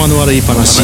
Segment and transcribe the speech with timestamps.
[0.00, 0.80] 間の悪い話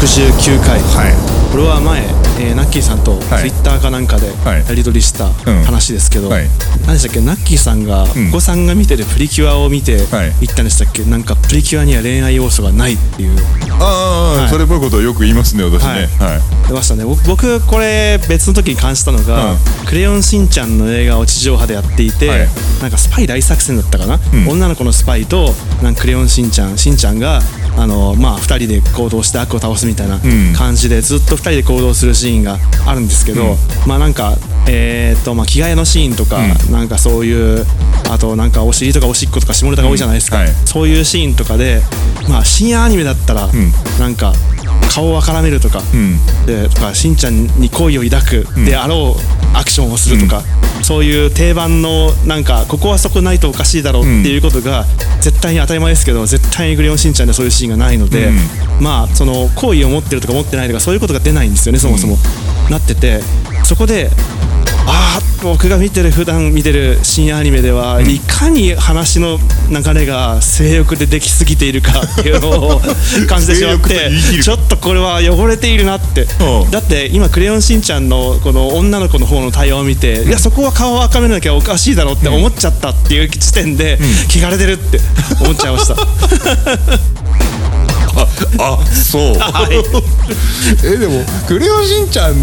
[0.00, 1.14] 69回、はい。
[1.52, 2.02] これは前、
[2.40, 4.64] えーナッキーさんとツイはいッターかなんかではい。
[4.66, 5.62] やり取りしたうん。
[5.64, 6.48] 話ですけど、はい。
[6.86, 7.20] 何でしたっけ？
[7.20, 8.28] ナッキーさんが、ん。
[8.30, 10.32] お子さんが見てるプリキュアを見てはい。
[10.40, 11.04] 言ったんでしたっけ？
[11.04, 13.38] なんかプリキュアには恋愛要素がないっていう。
[13.78, 14.48] ああ、はい。
[14.48, 16.08] それっぽいことをよく言いますね私ね。
[16.18, 17.04] はい、出ましたね。
[17.04, 19.54] 僕僕これ別の時に感じたのが
[19.86, 22.48] 「クレヨンしんちゃん」の映画を地上波でやっていて、はい。
[22.80, 24.48] なんかスパイ大作戦だったかな、ん。
[24.48, 27.42] 女の子のスパイとなんかクレヨンしんちゃんしんちゃんが
[27.80, 30.20] あの、まあ、2人で行動して悪を倒すみたいなん。
[30.54, 34.36] 感じでずっと2人で行動するシーンがあるんですけど、まあなんか
[34.68, 36.38] えーとまあ、着替えのシーンとか、
[36.70, 37.64] なんかそういう
[38.10, 41.80] あとなんかお尻とかおしっことか下ネタが多いじゃないですか、そういうシーンとかで、
[42.28, 43.50] まあ、深夜アニメだったら、ん。
[43.98, 44.34] なんか
[44.88, 46.18] 顔を絡めるとか、うん。
[46.46, 48.64] でとかしんちゃんに好意を抱く。
[48.64, 50.42] であろうアクションをするとか、
[50.82, 54.84] そういう定番のなんかここはそこないとおかしいだろうっていうことが
[55.20, 58.30] 絶対に当たり前ですけど絶対にクレヨンしんちゃんでそういうシーンがないので、
[58.80, 62.16] まあその好意を持ってるとか持ってないとかそういうことが出ないんですよねそもそも、
[62.70, 63.20] なってて
[63.64, 64.10] そこで
[64.86, 69.38] ああ僕が見てる普段見てる深夜アニメでは、いかに話の
[69.70, 72.80] 流れが性欲でできすぎているかっていうのを
[73.28, 74.10] 感じてしまって
[74.42, 76.26] ちょっとこれは汚れているなって。
[76.40, 76.70] うん。
[76.70, 85.00] だって今「クレヨンしんちゃん」のこの女の子の方の対応を見て、いやそこは顔を赤めなきゃおかしいだろうって思っちゃったっていう時点で、汚れてるって
[85.40, 85.96] 思っちゃいました
[88.58, 89.36] あそう、
[90.84, 92.34] えでも「クレヨンしんちゃん」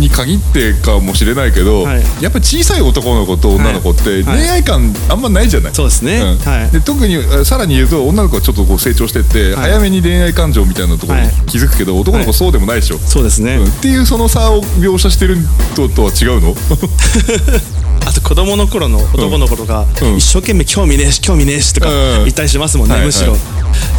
[0.00, 2.02] に限ってかもしれないけど、はい。
[2.20, 4.38] やっぱり小さい男の子と女の子ってはい。
[4.38, 6.20] 恋愛感あんまないじゃない、そうですね。
[6.20, 6.38] ん。
[6.38, 6.70] はい。
[6.70, 9.70] で特にえさらに言うと女の子はちょっとこう成長してって、はい。
[9.70, 11.34] 早めに恋愛感情みたいなところにはい。
[11.46, 13.66] 気づくけど、男の子そうでもないでしょ、そうですね、うん。
[13.66, 15.38] っていうその差を描写してる
[15.74, 16.56] ととは違うの？
[18.06, 20.16] あと子供の頃の男の子とか、うん。
[20.16, 22.24] 一生懸命興味ねえし興味ねえしとかうん。
[22.24, 23.40] 言ったりしますもんね、はいむしろ、はい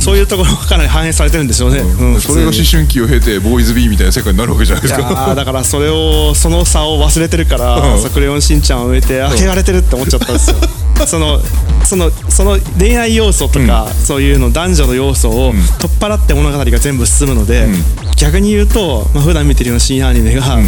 [0.01, 2.19] そういうところがかなり反映されてるんでしょうね、うん。
[2.19, 8.01] それが思春期を経てボーイズビーみたいな世界になるわけじゃないですかーだからそれをその差を忘れてるから、うん。
[8.01, 10.57] さクレヨンしんちゃんを植えてあ汚れてるって思っちゃったんですよ。
[11.05, 11.39] その
[11.83, 17.67] そのその恋愛要素とか、そういうの男女の要素を取っ払って物語が全部進むので、
[18.17, 20.59] 逆に言うと、まあ普段見てるような深夜アニメが、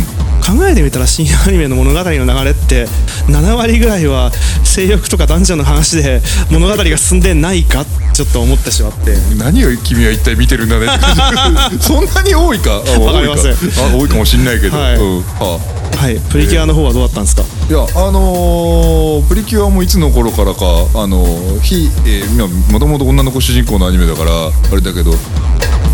[0.46, 2.86] 考えてみたら深夜アニメの物語の流れって
[3.28, 4.32] 7割ぐらいは
[4.64, 6.22] 性欲とか男女の話で
[6.52, 9.16] 物語が進んでないかちょっと思ってしまって。
[9.38, 10.88] 何を君は一体見てるんだね
[11.82, 12.84] そんなに多いか？
[12.86, 13.54] あわかりません。
[13.54, 14.96] 多いかあ多いかもしんないけど、はい。
[14.96, 15.22] うん。
[15.40, 15.60] は
[15.98, 16.20] はい。
[16.32, 20.66] プリキュアの方はどうだったんですか、あいやあのープリキュアもいつの頃からか
[20.96, 25.12] あのー非、えー、もともと女の子主人公のアニメだからあれだけど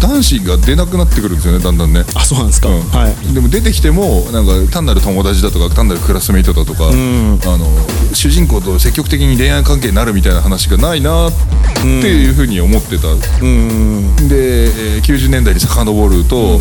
[0.01, 2.03] 男子が出なくなってくるんですよねだんだんね。
[2.15, 2.81] あそうなんですか、うん。
[2.83, 3.33] はい。
[3.33, 7.39] でも出てきてもなんか単なる友達だとか単なるクラスメイトだとか、ん。
[7.43, 7.67] あの
[8.13, 11.31] 主人公と積極的に恋愛関係になるみたいな話がないなっ
[11.75, 14.15] ていうふうに思ってた、うん。
[14.27, 16.59] で、えー90年代に遡ると、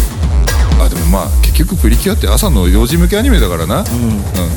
[0.79, 3.87] あでもまあ結局プリキュアって朝の幼児向けアニメだからな、うん。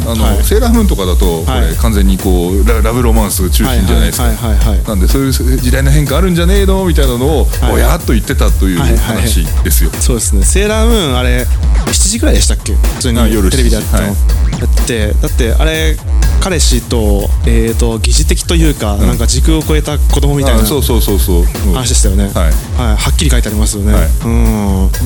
[0.09, 0.44] あのはい。
[0.44, 1.70] セーラームーンとかだとこはい。
[1.70, 7.72] れ完全にこうララブロマンス中心じゃないですか、はいはいはいはいなんでそういう時代の変化あるんじゃねえのみたいなのをはい。
[7.72, 9.92] ぼやっと言ってたというはいはい話ですよ。
[9.92, 10.44] そうですね。
[10.44, 11.46] セーラームーンあれ
[11.88, 12.74] 7時ぐらいでしたっけ？
[12.74, 14.12] 普通にあ夜テレビでやったの、はい。
[14.60, 15.98] やってだってあれ
[16.42, 22.34] 彼氏と,、えー、と疑似的というか、なんか時空を超えた子供みたいなあそうそうそうそう、うん話でしたよね、はい。
[22.34, 24.08] はい、はっきり書いてありますよね、はい。
[24.26, 24.28] う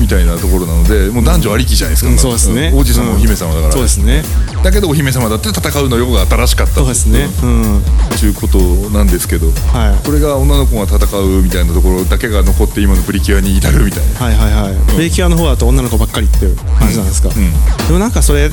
[0.00, 2.70] みたいなところなのでもう男女ありきじゃないですか、うんそうですね。
[2.70, 4.22] ん王子様お姫様だから、そうですね。
[4.62, 7.28] だけどお姫様だって戦うのよが新しかったそうですね。
[7.42, 7.82] うん。
[8.18, 8.58] ということ
[8.90, 10.06] なんですけど、はい。
[10.06, 14.26] これが女の子が戦うみたいなところだけが残って今のプリキュアに至るみたいな。
[14.26, 17.32] はいはいはい、プリキュアの方だと女の子ばっかりっていう感じなんですか、ん。
[17.32, 18.50] でもなんかそれ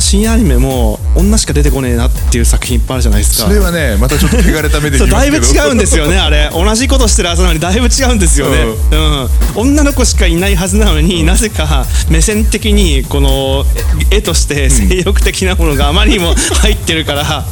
[0.00, 3.48] 深夜アニメも女しか出てこねえなっていう作品いっぱいあるじゃないですか。
[3.48, 6.50] それはねまたちょっと汚れた目でだいぶ違うんですよねあれ。
[6.52, 9.28] 同じことしてるはずなのにだいぶ違うんですよね、うん。
[9.54, 13.64] 女の子しかいないはずなのに、なぜか目線的にこの
[14.10, 17.46] 絵として性欲的なものがあまりにも 入ってるから、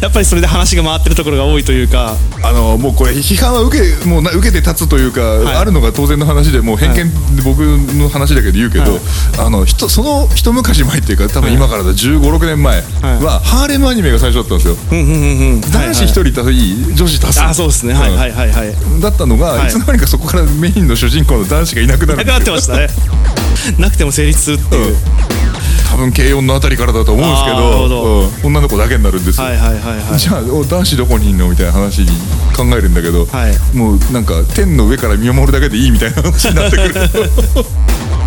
[0.00, 2.16] やっぱりそれで話が回ってるところが多いというか。
[2.42, 5.56] あのもうこれ批判は受けもうな受けて立つというか、い。
[5.56, 9.00] あるのが当然の話でもう偏見で僕の話だけど言うけど、はい。
[9.38, 14.76] あのひとその一昔前っていうか多分今からだ1 5 6年前は、ハーレムアニメが最初だったんですよ。
[15.72, 17.94] 男子一人足い女子足す、あそうですね。
[17.94, 19.00] はいはいはいはい。
[19.00, 19.68] だったのが、はい。
[19.68, 22.88] い、つの間にかそこからメインの主人公の男子がいなくなるなくなってましたね
[23.86, 24.96] なくても成立するっていう、
[25.90, 28.20] 多分軽音のあたりからだと思うんですけどど。
[28.20, 28.46] うん。
[28.46, 30.18] 女の子だけになるんですよ、はいはいはいはい。
[30.18, 32.08] じゃあお男子どこにいんのみたいな話に
[32.54, 33.76] 考えるんだけど、はい。
[33.76, 36.94] もうなんか天の上から見守るだけでいいみたいな話になってくる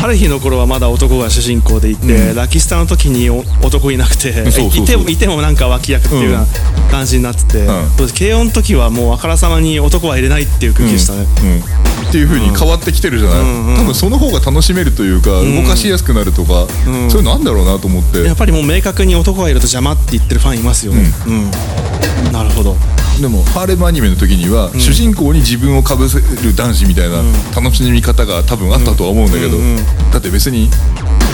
[0.00, 6.46] ある日の頃はまだ男が主人公でいて、ラキスタの時にお男いなくていてもいてもなんか脇役っていうような
[6.90, 7.66] 感じになってて、う
[7.98, 8.14] です。
[8.14, 11.26] 慶応の時はもうあからさまに男は入れないっていう空気でしたね、
[12.02, 13.40] うん、っていう風に変わってきてるじゃない、
[13.76, 18.22] 多分その方が楽しめるというか、動かしやすくなるとか、そういうのあんだろうなと思って。
[18.22, 21.12] やっぱりもう明確に男がいると邪魔って言ってるファンいますよね。
[21.26, 21.50] うん、
[22.32, 22.76] なるほど。
[23.20, 27.22] でもハーレムアニメの時には、主人公に自分をかぶせる男子みたいな
[27.54, 29.58] 楽しみ方が多分あったとは思うんだけど、
[30.12, 30.70] だって別に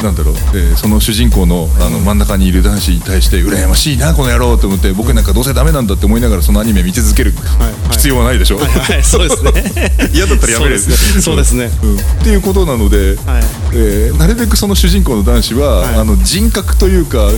[0.03, 9.53] なんだろう、えーその主人公のあの真ん中にいる男子に対して羨ましいなこの野郎と思って僕なんかどうせダメなんだって思いながらそのアニメ見続けるはい必要はないでしょ、はいはいそうですね。
[10.13, 10.79] 嫌だったらやめる。
[10.79, 11.71] そうですね。
[11.81, 11.97] そうん。
[11.97, 13.45] っていうことなので、はい。
[13.73, 15.95] えーなるべくその主人公の男子は、はい。
[15.97, 17.31] あの人格というか、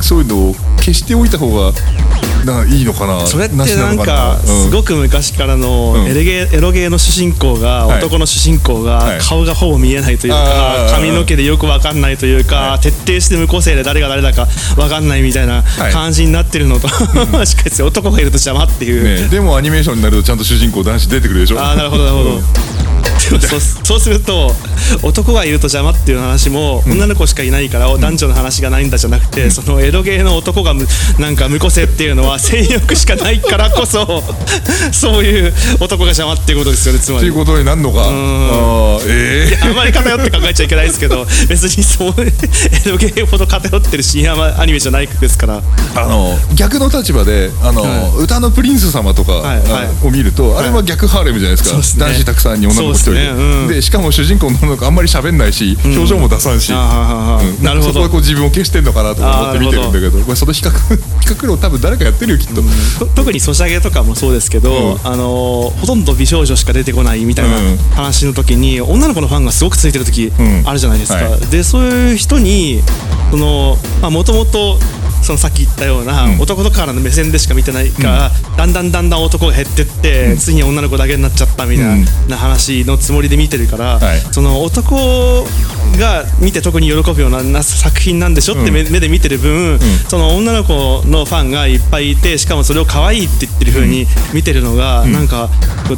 [0.00, 1.72] そういうのを消しておいた方が
[2.44, 4.04] ないいのかなそれってなんの。
[4.04, 6.06] かすごく昔からのうん。
[6.06, 7.98] エレゲエロゲーの主人公がはい。
[7.98, 9.18] 男の主人公はい。
[9.18, 14.46] が顔がほぼ見えないというか髪の毛でよくわかんないというか徹底して無個性で誰が誰だか
[14.76, 15.92] わかんないみたいなはい。
[15.92, 16.88] 感じになってるのと
[17.44, 19.04] しかし男がいると邪魔っていう。
[19.22, 21.60] ね、でもアニメーションになるとちゃんと主人公男子出てくるでしょ。
[21.60, 22.40] ああなるほどなるほど、
[23.18, 24.52] そうすると
[25.02, 30.86] 男がいると邪魔っていう話も、女の子しかいないから男女の話がないんだじゃなくて、そのエロゲーの男がむ
[31.18, 34.22] なんか無個性っていうのは性欲しかないからこそ
[34.92, 37.28] そういう男が邪魔っていうことですよねつまり。
[37.28, 37.38] っていう。
[37.38, 38.00] ことになるのか。
[38.02, 45.62] あーええあんまり偏って考えちゃいけないですけど別にそうエロゲーほど偏ってる深夜アニメじゃないですから。
[45.94, 49.42] あの逆の立場であの、は歌のプリンス様とか、
[50.02, 52.04] を見ると、あれは逆ハーレムじゃないですか。
[52.06, 53.20] 男子たくさんに女の子一人で。
[53.20, 53.68] ですねうん。
[53.68, 57.92] でしかも主人公の女の子あんまり喋んないし、表情も出さんし、なるほど。
[57.92, 62.62] そこはこう自分を消してんのかなと思って見てるんだけどまあその比較比較論多分誰かやってるよきっと、
[62.98, 65.06] と特にソシャゲとかもそうですけど、うん。
[65.06, 67.76] あのーほとんど美少女しか出てこないみたいなうん。
[67.94, 71.40] 話の時に女の子のファンがすごくついてる時うんあるじゃないですか、はい。
[71.46, 72.82] でそういう人に
[73.30, 73.76] その
[74.10, 74.78] もともと
[75.22, 76.40] そのさっき言ったような、うん。
[76.40, 82.04] 男とからの目線でしか見てないから、だんだんだんだん男が減ってって、ついに女の子だけになっちゃったみたいな,、うん。
[82.36, 84.20] 話のつもりで見てるから、はい。
[84.32, 85.46] その男
[85.96, 95.48] が見て特に喜ぶようなな作品なんでしょって目,、目で見てる分、その女の子のファンがいっぱいいてしかもそれを可愛いって言ってる風に見てるのが、なんか
[95.88, 95.96] ど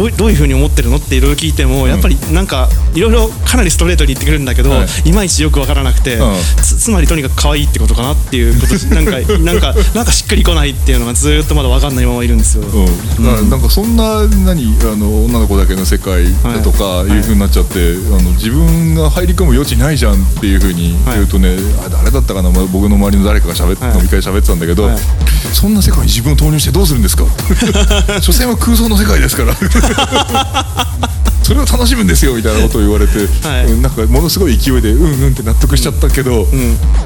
[0.00, 5.08] どうどういう風に思ってるのっていろいろ聞いても、やっぱりなんかいろいろかなりストレートに言ってくるんだけど、はい。
[5.08, 6.36] い、まいちよくわからなくて、うん。
[6.62, 12.62] つつまりとにかく可愛いってことかなっていうこと なんかなんかなんかしっくりこないっていうのがずーっとまだわかんないままいるんですよ。
[12.62, 13.20] う。
[13.20, 13.24] ん。
[13.24, 23.96] ななんかそんな何あの女の子だけの世界だとかいう風になっちゃって、あの自分が入り込む余地ないじゃんっていう風に言うとね、あ誰だったかな、まあ僕の周りの誰かが喋って、はい。
[23.96, 24.98] 飲み会で喋ってたんだけど、はい。
[25.54, 27.24] そんな世界に自分を投入してどうするんですか？
[28.20, 29.54] 所詮は空想の世界ですから。
[31.42, 33.64] それを楽しむんですよみたいなことを言われて、はい。
[33.66, 36.46] うんなんかものすごい勢いでうんうんって納得しちゃったけど、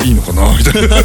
[0.04, 0.54] いいのかな？
[0.56, 0.96] みたいな。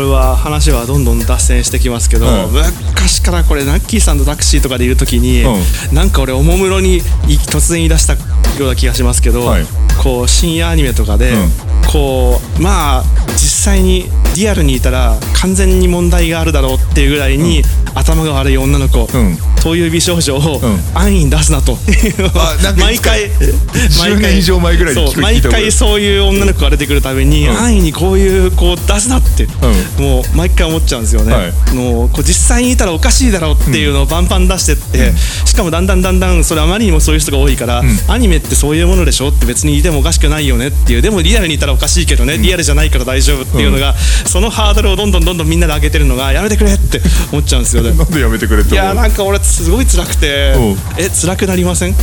[0.00, 2.46] これは話はどんどん脱線してきますけど、はい
[2.88, 7.00] 昔からこれナッキーさんとタクシーとかでいる時に、うなんか俺おもむろにい
[7.36, 8.20] 突然言い出したよ
[8.60, 9.64] うな気がしますけど、はい。
[10.02, 11.48] こう深夜アニメとかで、うん。
[11.92, 17.62] こうまあ実際にリアルにいたら完全に問題があるだろうっていうぐらいに、
[17.94, 19.38] 頭が悪い女の子、うん。
[19.60, 20.80] そういう美少女をん。
[20.94, 21.76] 安易に出すなと、
[22.78, 27.50] 毎回10年以上前ぐらいう毎回そういう女の子が出てくるたびに、ん。
[27.50, 29.46] 安易にこういう子を出すなって、
[29.98, 31.74] もう毎回思っちゃうんですよね、はい。
[31.74, 35.12] もうこう実際にいたらおかしいだろうっていうのをバンバン出してって、
[35.44, 43.94] しかもだんだんだんだんそれあまりにもそういう人が多いから、アニメってそういうものでしょって別にいてもおかしくないよねっていうでもリアルにいたらおかしいけどね、リアルじゃないから大丈夫っていうのが、
[44.26, 47.00] そのハードルをどんどんどんどんみんなで上げてるのがやめてくれって
[47.32, 47.92] 思っちゃうんですよね。
[47.92, 50.76] なんでやめてくれっていやなんか俺すごい辛くてうん。
[50.96, 51.90] え辛くなりません？
[51.90, 51.94] え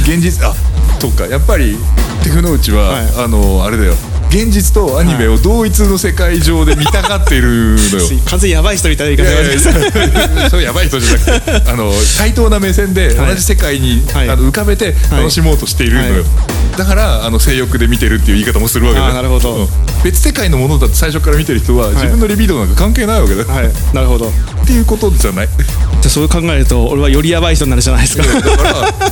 [0.00, 0.54] 現実あ
[1.00, 1.26] そっか。
[1.26, 1.76] やっぱり
[2.24, 3.24] テクノウチは、はい。
[3.24, 3.94] あのあれだよ
[4.28, 8.20] 現実とアニメを同一の世界上で見たがっているのよ。
[8.26, 14.30] 完全にやばい人みたいな言い方いやそれやばい人じゃなくてあの対等な目線で同じ世界に、はい。
[14.30, 16.78] あの浮かべて楽しもうとしているのよ、はい。
[16.78, 19.12] だからあの性欲で見てるっていう言い方もするわけだ。
[19.14, 19.54] なるほど。
[19.54, 19.68] うん。
[20.04, 23.72] 別世界のものだって最初から見てる人は自分のリビドーなんか関係ないわけだ、はい。
[23.94, 24.28] なるほど。
[24.28, 24.32] っ
[24.66, 25.48] ていうことじゃない？
[25.48, 25.66] じゃ
[26.04, 28.24] あそう考えると俺はよりやばい人になるじゃないですか。
[28.24, 29.07] だから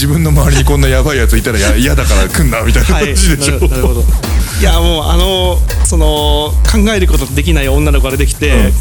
[0.00, 3.06] 自分の周りにこんなやばいやついたらや 嫌だから来んなみたいなはい。
[3.08, 4.04] 感じでしょ、なるなるほど。
[4.58, 8.72] いやもうあのその考えることできない女の子が出てきて、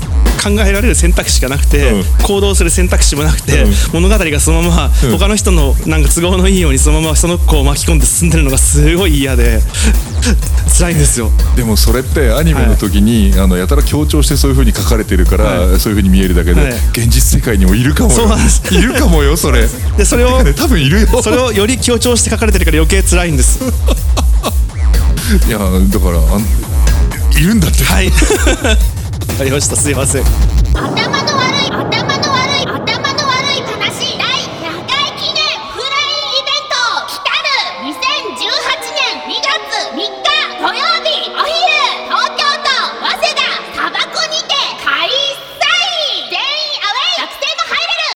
[0.42, 2.04] 考えられる選択肢がなくて、うん。
[2.24, 3.74] 行動する選択肢もなくて、うん。
[3.94, 5.18] 物語がそのまま、うん。
[5.18, 9.62] 他の人のなんか都合のいいようにそのままその子を巻き込んで進んでるのがすごい嫌で
[10.78, 11.32] 辛いんですよ。
[11.56, 15.80] でもそれってアニメの時に、あのやたら強調してそういう風に書かれてるから、はい。
[15.80, 16.72] そういう風に見えるだけで、はい。
[16.92, 18.16] 現実世界にもいるかもよ。
[18.16, 18.62] そうなんです。
[18.74, 19.68] いるかもよそれ。
[19.98, 21.22] でそれを 多分いるよ。
[21.22, 23.60] それをより強調して書かれてるから余計辛いんです。
[25.48, 25.66] いやだ
[26.00, 26.46] からあん
[27.38, 27.84] いるんだって。
[27.84, 28.08] はい。
[28.08, 28.12] わ
[29.38, 29.76] かりました。
[29.76, 30.24] すいません。
[30.74, 31.39] 頭